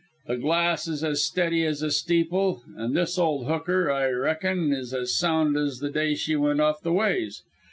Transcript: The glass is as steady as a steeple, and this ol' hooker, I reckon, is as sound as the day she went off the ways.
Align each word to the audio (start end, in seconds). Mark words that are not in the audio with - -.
The 0.25 0.35
glass 0.37 0.87
is 0.87 1.03
as 1.03 1.23
steady 1.23 1.63
as 1.63 1.83
a 1.83 1.91
steeple, 1.91 2.63
and 2.75 2.97
this 2.97 3.19
ol' 3.19 3.43
hooker, 3.45 3.91
I 3.91 4.09
reckon, 4.09 4.73
is 4.73 4.95
as 4.95 5.15
sound 5.15 5.55
as 5.57 5.77
the 5.77 5.91
day 5.91 6.15
she 6.15 6.35
went 6.35 6.59
off 6.59 6.81
the 6.81 6.91
ways. 6.91 7.43